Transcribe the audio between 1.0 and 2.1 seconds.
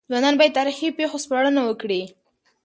سپړنه وکړي.